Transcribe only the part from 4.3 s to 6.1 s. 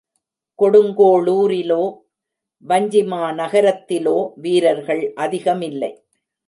வீரர்கள் அதிகமில்லை.